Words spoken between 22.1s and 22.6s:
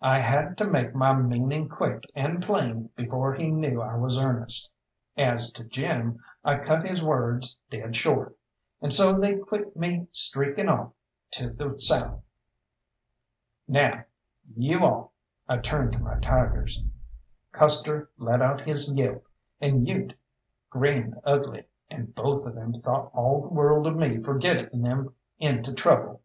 both of